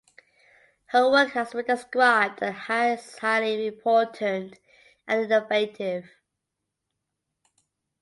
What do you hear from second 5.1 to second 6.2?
innovative.